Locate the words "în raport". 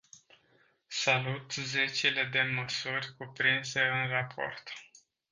3.81-4.63